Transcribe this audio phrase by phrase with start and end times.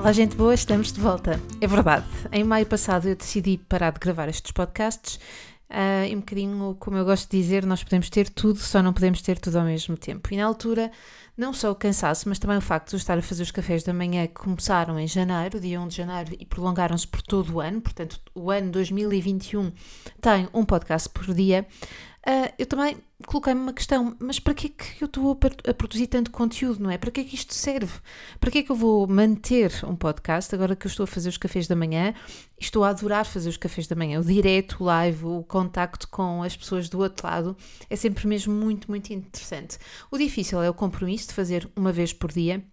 [0.00, 1.38] Olá, gente boa, estamos de volta.
[1.60, 5.16] É verdade, em maio passado eu decidi parar de gravar estes podcasts
[5.68, 8.94] uh, e um bocadinho, como eu gosto de dizer, nós podemos ter tudo, só não
[8.94, 10.32] podemos ter tudo ao mesmo tempo.
[10.32, 10.90] E na altura,
[11.36, 13.82] não só o cansaço, mas também o facto de eu estar a fazer os cafés
[13.82, 17.60] da manhã que começaram em janeiro, dia 1 de janeiro, e prolongaram-se por todo o
[17.60, 19.72] ano, portanto, o ano 2021
[20.20, 21.66] tem um podcast por dia.
[22.20, 26.06] Uh, eu também coloquei-me uma questão, mas para que é que eu estou a, produzir
[26.06, 26.98] tanto conteúdo, não é?
[26.98, 27.92] Para que é que isto serve?
[28.38, 31.30] Para que é que eu vou manter um podcast agora que eu estou a fazer
[31.30, 32.14] os cafés da manhã?
[32.58, 36.42] Estou a adorar fazer os cafés da manhã, o direto, o live, o contacto com
[36.42, 37.56] as pessoas do outro lado,
[37.88, 39.78] é sempre mesmo muito, muito interessante.
[40.10, 42.64] O difícil é o compromisso de fazer uma vez por dia,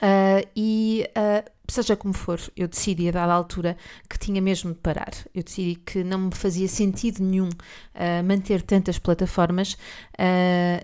[0.00, 3.76] Uh, e uh, seja como for, eu decidi a dada altura
[4.08, 5.12] que tinha mesmo de parar.
[5.34, 9.76] Eu decidi que não me fazia sentido nenhum uh, manter tantas plataformas.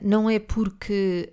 [0.03, 1.31] não é porque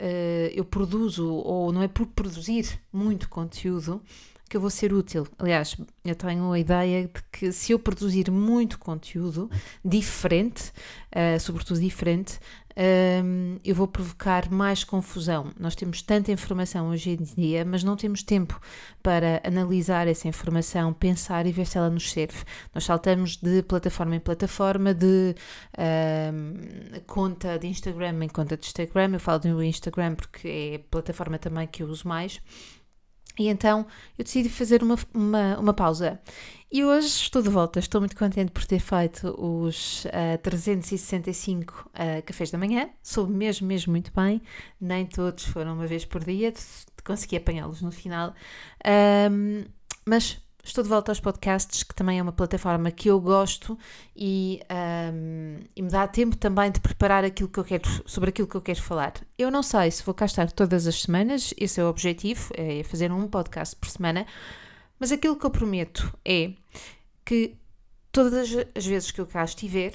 [0.56, 4.02] eu produzo ou não é por produzir muito conteúdo
[4.54, 5.28] que eu vou ser útil.
[5.40, 9.50] Aliás, eu tenho a ideia de que se eu produzir muito conteúdo
[9.84, 10.72] diferente,
[11.09, 12.38] uh, sobretudo diferente,
[12.74, 15.52] uh, eu vou provocar mais confusão.
[15.59, 18.62] Nós temos tanta informação hoje em dia, mas não temos tempo
[19.02, 22.44] para analisar essa informação, pensar e ver se ela nos serve.
[22.76, 25.34] Nós saltamos de plataforma em plataforma, de
[25.80, 29.14] uh, conta de Instagram em conta de Instagram.
[29.14, 32.40] Eu falo do Instagram porque é a plataforma também que eu uso mais.
[33.38, 33.86] E então
[34.17, 36.20] eu decidi fazer uma, uma, uma, pausa.
[36.72, 42.24] E hoje estou de volta, estou muito contente por ter feito os uh, 365 uh,
[42.24, 42.90] cafés da manhã.
[43.02, 44.41] Soube mesmo, mesmo muito bem.
[44.80, 46.53] Nem todos foram uma vez por dia,
[47.03, 48.34] consegui apanhá-los no final.
[49.31, 49.66] Um,
[50.06, 53.78] mas Estou de volta aos podcasts, que também é uma plataforma que eu gosto
[54.16, 54.62] e,
[55.13, 58.56] um, e, me dá tempo também de preparar aquilo que eu quero, sobre aquilo que
[58.56, 59.13] eu quero falar.
[59.38, 62.81] Eu não sei se vou cá estar todas as semanas, esse é o objetivo, é
[62.84, 64.25] fazer um podcast por semana,
[64.97, 66.53] mas aquilo que eu prometo é
[67.25, 67.57] que
[68.09, 69.91] todas as vezes que eu cá estiver,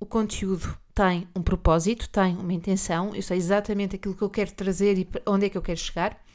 [0.00, 4.50] o conteúdo tem um propósito, tem uma intenção, eu sei exatamente aquilo que eu quero
[4.52, 6.25] trazer e onde é que eu quero chegar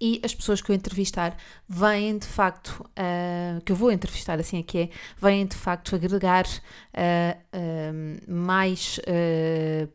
[0.00, 1.36] e as pessoas que eu entrevistar
[1.68, 4.88] vêm de facto, uh, que eu vou entrevistar assim é que é,
[5.20, 8.98] vêm de facto agregar uh, uh, mais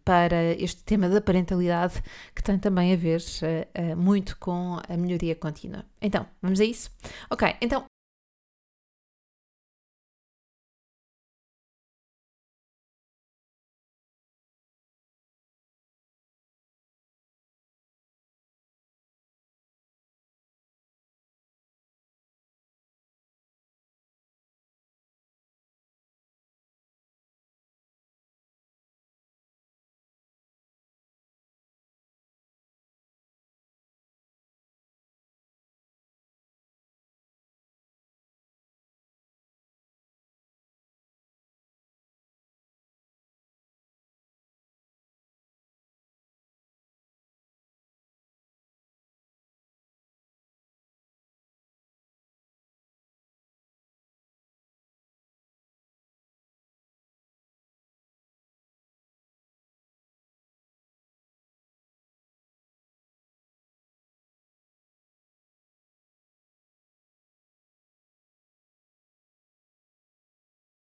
[0.03, 2.03] para este tema da parentalidade
[2.35, 3.21] que tem também a ver
[3.97, 5.85] muito com a melhoria contínua.
[6.01, 6.91] Então, vamos a isso?
[7.29, 7.85] Ok, então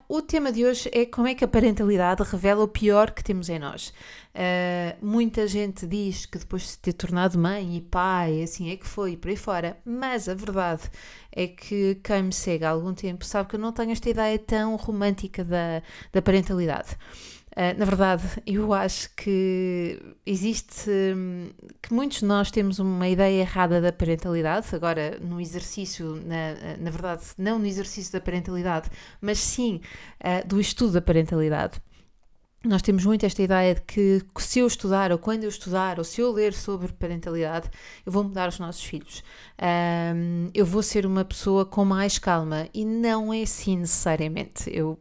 [0.08, 3.50] o tema de hoje é como é que a parentalidade revela o pior que temos
[3.50, 3.92] em nós.
[4.34, 8.76] Uh, muita gente diz que depois de se ter tornado mãe e pai, assim é
[8.76, 10.84] que foi, por aí fora, mas a verdade
[11.30, 14.38] é que quem me segue há algum tempo sabe que eu não tenho esta ideia
[14.38, 16.97] tão romântica da, da parentalidade.
[17.59, 21.51] Uh, na verdade, eu acho que existe hum,
[21.83, 26.89] que muitos de nós temos uma ideia errada da parentalidade, agora no exercício, na, na
[26.89, 28.89] verdade, não no exercício da parentalidade,
[29.21, 29.81] mas sim
[30.21, 31.83] uh, do estudo da parentalidade.
[32.65, 36.05] Nós temos muito esta ideia de que se eu estudar, ou quando eu estudar, ou
[36.05, 37.69] se eu ler sobre parentalidade,
[38.07, 39.25] eu vou mudar os nossos filhos.
[39.60, 42.69] Um, eu vou ser uma pessoa com mais calma.
[42.75, 44.69] E não é assim necessariamente.
[44.72, 44.99] Eu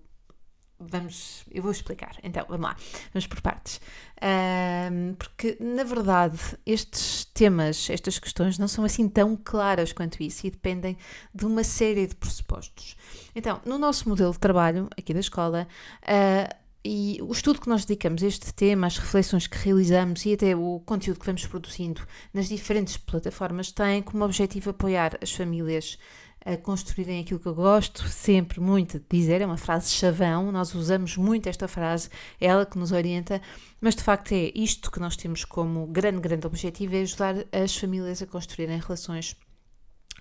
[0.80, 2.16] vamos, eu vou explicar.
[2.24, 2.76] Então, vamos lá,
[3.14, 3.82] vamos por partes.
[4.22, 10.48] Um, porque, na verdade, estes temas, estas questões não são assim tão claras quanto isso
[10.48, 10.98] e dependem
[11.34, 12.96] de uma série de pressupostos.
[13.36, 15.68] Então, no nosso modelo de trabalho, aqui da escola,
[16.04, 20.34] uh, e o estudo que nós dedicamos a este tema, as reflexões que realizamos e
[20.34, 22.02] até o conteúdo que vamos produzindo
[22.34, 25.98] nas diferentes plataformas tem como objetivo apoiar as famílias
[26.46, 30.74] a construírem aquilo que eu gosto sempre muito de dizer, é uma frase chavão, nós
[30.74, 32.08] usamos muito esta frase,
[32.40, 33.42] é ela que nos orienta,
[33.82, 37.76] mas de facto é isto que nós temos como grande, grande objetivo, é ajudar as
[37.76, 39.36] famílias a construírem relações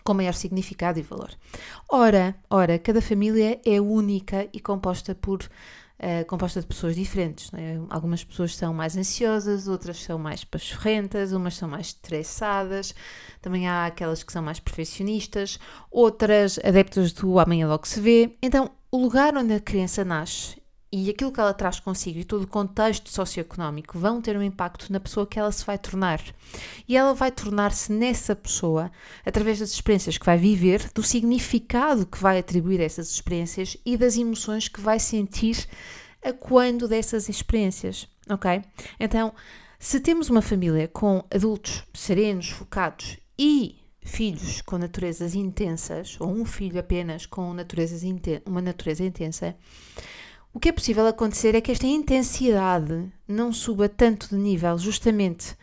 [0.02, 1.30] com maior significado e valor.
[1.88, 5.48] Ora, ora, cada família é única e composta por
[6.00, 7.50] uh, composta de pessoas diferentes.
[7.54, 7.78] É?
[7.90, 12.94] Algumas pessoas são mais ansiosas, outras são mais pachorrentas, umas são mais estressadas,
[13.40, 15.58] também há aquelas que são mais perfeccionistas,
[15.90, 18.36] outras adeptas do amanhã logo se vê.
[18.42, 20.56] Então, o lugar onde a criança nasce
[20.90, 24.92] e aquilo que ela traz consigo e todo o contexto socioeconómico vão ter um impacto
[24.92, 26.20] na pessoa que ela se vai tornar.
[26.86, 28.90] E ela vai tornar-se nessa pessoa
[29.24, 33.96] através das experiências que vai viver, do significado que vai atribuir a essas experiências e
[33.96, 35.66] das emoções que vai sentir
[36.24, 38.62] a quando dessas experiências, ok?
[38.98, 39.32] Então,
[39.78, 46.44] se temos uma família com adultos serenos, focados e filhos com naturezas intensas, ou um
[46.44, 48.02] filho apenas com naturezas
[48.46, 49.54] uma natureza intensa,
[50.56, 55.54] o que é possível acontecer é que esta intensidade não suba tanto de nível, justamente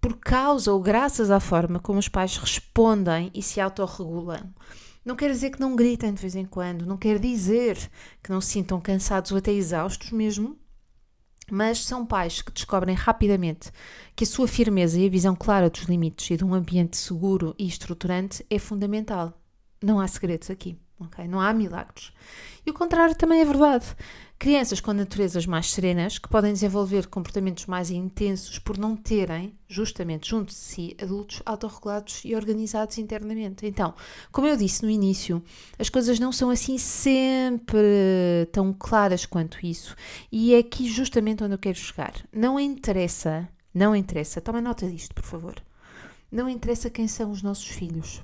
[0.00, 4.52] por causa ou graças à forma como os pais respondem e se autorregulam.
[5.04, 7.78] Não quer dizer que não gritem de vez em quando, não quer dizer
[8.20, 10.58] que não se sintam cansados ou até exaustos mesmo,
[11.48, 13.70] mas são pais que descobrem rapidamente
[14.16, 17.54] que a sua firmeza e a visão clara dos limites e de um ambiente seguro
[17.56, 19.40] e estruturante é fundamental.
[19.80, 20.76] Não há segredos aqui.
[21.00, 21.26] Okay?
[21.26, 22.12] Não há milagres.
[22.64, 23.86] E o contrário também é verdade.
[24.38, 30.30] Crianças com naturezas mais serenas, que podem desenvolver comportamentos mais intensos por não terem, justamente
[30.30, 33.66] junto de si, adultos autorregulados e organizados internamente.
[33.66, 33.94] Então,
[34.32, 35.42] como eu disse no início,
[35.78, 39.94] as coisas não são assim sempre tão claras quanto isso.
[40.32, 42.14] E é aqui justamente onde eu quero chegar.
[42.32, 45.56] Não interessa, não interessa, toma nota disto, por favor.
[46.32, 48.22] Não interessa quem são os nossos filhos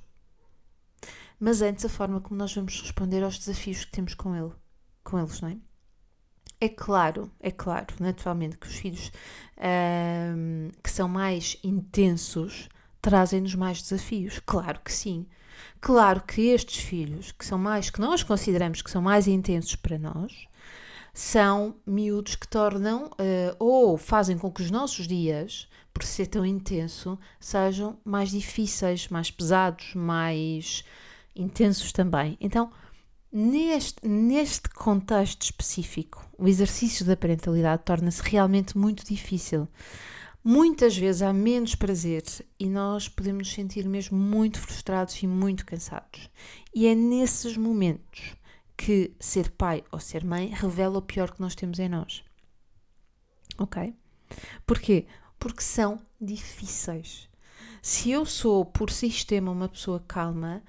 [1.39, 4.53] mas antes a forma como nós vamos responder aos desafios que temos com, ele,
[5.05, 5.57] com eles, não é?
[6.59, 9.13] É claro, é claro, naturalmente, que os filhos
[10.83, 12.69] que são mais intensos
[13.03, 14.41] trazem-nos mais desafios.
[14.45, 15.27] Claro que sim.
[15.81, 19.99] Claro que estes filhos, que são mais, que nós consideramos que são mais intensos para
[19.99, 20.47] nós,
[21.13, 26.45] são miúdos que tornam uh, ou fazem com que os nossos dias, por ser tão
[26.45, 30.85] intenso, sejam mais difíceis, mais pesados, mais
[31.37, 32.37] intensos também.
[32.41, 32.71] Então,
[33.33, 39.69] neste, neste contexto específico, o exercício da parentalidade torna-se realmente muito difícil.
[40.43, 42.23] Muitas vezes há menos prazer
[42.59, 46.31] e nós podemos nos sentir mesmo muito frustrados e muito cansados.
[46.73, 48.37] E é nesses momentos
[48.77, 52.23] que ser pai ou ser mãe revela o pior que nós temos em nós.
[53.59, 53.93] Ok?
[54.67, 55.07] Porquê?
[55.39, 57.29] Porque são difíceis.
[57.83, 60.63] Se eu sou, por sistema, uma pessoa calma,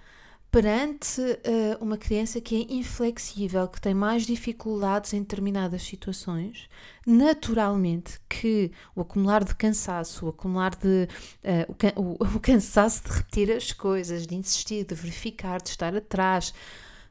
[0.58, 6.68] perante uh, uma criança que é inflexível, que tem mais dificuldades em determinadas situações,
[7.06, 11.08] naturalmente que o acumular de cansaço, o acumular de.
[11.96, 16.52] Uh, o, o, cansaço de repetir as coisas, de insistir, de verificar, de estar atrás,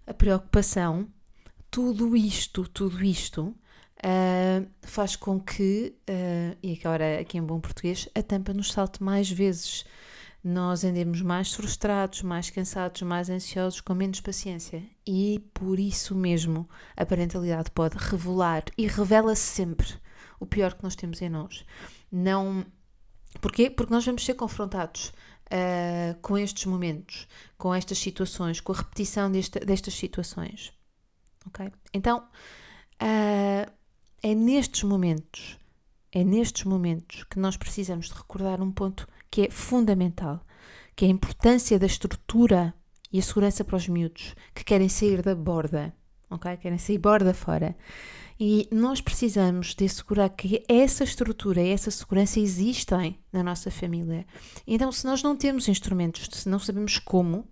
[0.05, 1.07] a preocupação,
[1.71, 3.55] tudo isto, tudo isto.
[3.99, 5.95] Uh, faz com que,
[6.63, 9.85] e agora aqui em bom português, a tampa nos salte mais vezes
[10.47, 14.81] nós andemos mais frustrados, mais cansados, mais ansiosos, com menos paciência.
[15.05, 19.89] E por isso mesmo a parentalidade pode revelar e revela -se sempre
[20.39, 21.65] o pior que nós temos em nós.
[22.13, 22.65] Não.
[23.41, 23.69] Porquê?
[23.69, 25.13] Porque nós vamos ser confrontados
[25.47, 27.27] uh, com estes momentos,
[27.59, 30.73] com estas situações, com a repetição desta, destas situações.
[31.45, 31.73] Ok?
[31.93, 32.21] Então,
[33.03, 33.73] uh,
[34.23, 35.59] é nestes momentos,
[36.13, 40.45] é nestes momentos que nós precisamos de recordar um ponto que é fundamental,
[40.95, 42.75] que é a importância da estrutura
[43.13, 45.95] e a segurança para os miúdos que querem sair da borda,
[46.31, 46.57] ok?
[46.57, 47.77] Querem sair borda fora.
[48.39, 54.27] E nós precisamos de assegurar que essa estrutura e essa segurança existem na nossa família.
[54.67, 57.49] Então, se nós não temos instrumentos, se não sabemos como,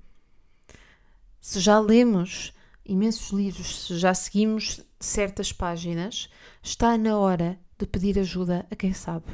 [1.40, 2.52] se já lemos
[2.84, 6.28] imensos livros, se já seguimos certas páginas,
[6.62, 9.26] está na hora de pedir ajuda a quem sabe.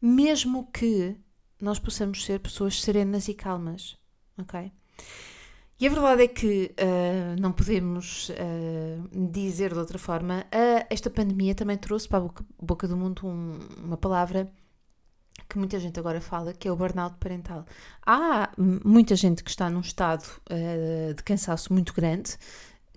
[0.00, 1.16] Mesmo que
[1.62, 3.96] nós possamos ser pessoas serenas e calmas,
[4.36, 4.72] ok?
[5.78, 11.08] E a verdade é que uh, não podemos uh, dizer de outra forma, uh, esta
[11.08, 14.52] pandemia também trouxe para a boca, boca do mundo um, uma palavra
[15.48, 17.64] que muita gente agora fala, que é o burnout parental.
[18.04, 20.24] Há muita gente que está num estado
[21.14, 22.36] de cansaço muito grande,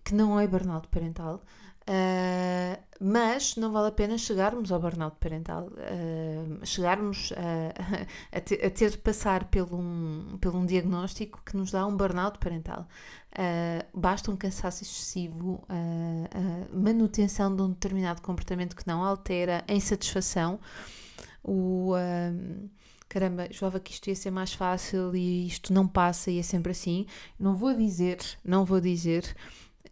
[0.03, 1.43] que não é burnout parental,
[1.87, 8.65] Uh, mas não vale a pena chegarmos ao burnout parental, uh, chegarmos a, a, ter,
[8.65, 12.87] a, ter, de passar pelo um, pelo um diagnóstico que nos dá um burnout parental.
[13.33, 15.63] Uh, basta um cansaço excessivo,
[16.73, 20.59] manutenção de um determinado comportamento que não altera, a insatisfação,
[21.43, 21.93] o
[23.07, 26.71] caramba, jovem que isto ia ser mais fácil e isto não passa e é sempre
[26.71, 27.05] assim.
[27.39, 29.35] Não vou dizer, não vou dizer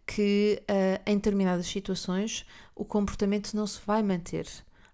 [0.06, 4.46] que uh, em determinadas situações o comportamento não se vai manter.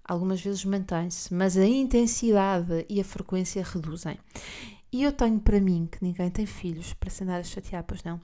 [0.04, 4.18] Algumas vezes mantém-se, mas a intensidade e a frequência reduzem.
[4.92, 8.02] E eu tenho para mim que ninguém tem filhos para se andar a chatear, pois
[8.02, 8.20] não?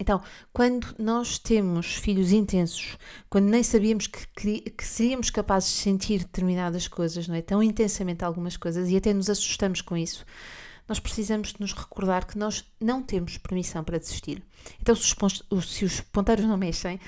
[0.00, 2.96] Então, quando nós temos filhos intensos,
[3.28, 4.26] quando nem sabíamos que,
[4.70, 7.42] que, seríamos capazes de sentir determinadas coisas, não é?
[7.42, 10.24] Tão intensamente algumas coisas e até nos assustamos com isso,
[10.90, 14.42] nós precisamos de nos recordar que nós não temos permissão para desistir.
[14.82, 15.14] Então, se
[15.48, 16.98] os, se os ponteiros não mexem,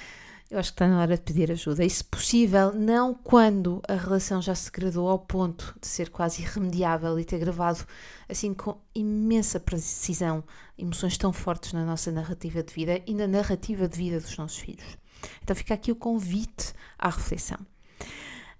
[0.48, 1.84] eu acho que está na hora de pedir ajuda.
[1.84, 6.42] E, se possível, não quando a relação já se gradou ao ponto de ser quase
[6.42, 7.84] irremediável e ter gravado,
[8.28, 10.44] assim, com imensa precisão,
[10.78, 14.58] emoções tão fortes na nossa narrativa de vida e na narrativa de vida dos nossos
[14.58, 14.96] filhos.
[15.42, 17.58] Então, fica aqui o convite à reflexão.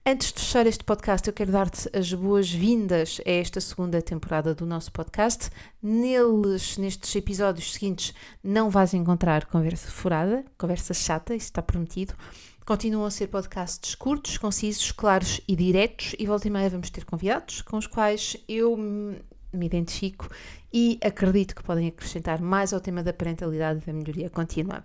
[0.05, 4.67] Antes de fechar este podcast, eu quero dar-te as boas-vindas a esta segunda temporada do
[4.67, 5.49] nosso podcast.
[5.81, 12.15] Neles, nestes episódios seguintes, não vais encontrar conversa furada, conversa chata, isso está prometido.
[12.67, 17.05] Continuam a ser podcasts curtos, concisos, claros e diretos, e volta e meia vamos ter
[17.05, 20.29] convidados com os quais eu me identifico
[20.73, 24.83] e acredito que podem acrescentar mais ao tema da parentalidade e da melhoria contínua.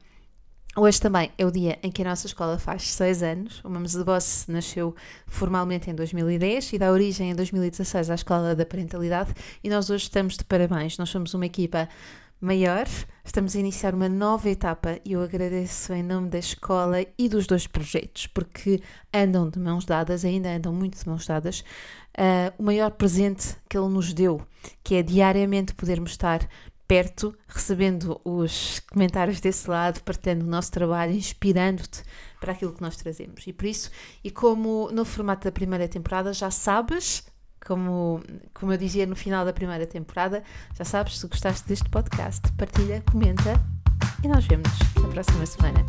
[0.79, 3.61] Hoje também é o dia em que a nossa escola faz 6 anos.
[3.63, 8.55] O Mamos de Boss nasceu formalmente em 2010 e dá origem em 2016 à Escola
[8.55, 10.95] da Parentalidade e nós hoje estamos de parabéns.
[10.99, 11.89] Nós somos uma equipa
[12.39, 12.85] maior,
[13.25, 17.47] estamos a iniciar uma nova etapa e eu agradeço em nome da escola e dos
[17.47, 18.79] dois projetos, porque
[19.11, 21.61] andam de mãos dadas, ainda andam muito de mãos dadas,
[22.15, 24.39] uh, o maior presente que ele nos deu,
[24.83, 26.47] que é diariamente podermos estar
[26.87, 32.03] perto, recebendo os comentários desse lado, partilhando o nosso trabalho, inspirando-te
[32.39, 33.45] para aquilo que nós trazemos.
[33.45, 33.91] E por isso,
[34.23, 37.25] e como no formato da primeira temporada, já sabes,
[37.65, 38.21] como,
[38.53, 43.03] como eu dizia no final da primeira temporada, já sabes, se gostaste deste podcast, partilha,
[43.11, 43.61] comenta
[44.23, 44.69] e nós vemos
[45.01, 45.85] na próxima semana.